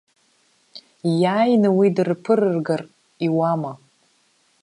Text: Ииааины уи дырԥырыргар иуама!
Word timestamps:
Ииааины 1.09 1.69
уи 1.77 1.87
дырԥырыргар 1.95 2.81
иуама! 3.27 3.73